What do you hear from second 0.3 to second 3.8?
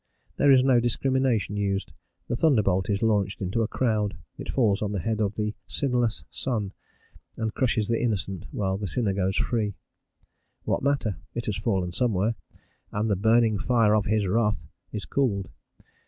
There is no discrimination used; the thunderbolt is launched into a